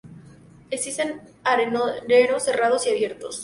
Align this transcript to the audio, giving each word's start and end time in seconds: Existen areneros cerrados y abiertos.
Existen 0.71 1.21
areneros 1.43 2.41
cerrados 2.43 2.87
y 2.87 2.89
abiertos. 2.89 3.39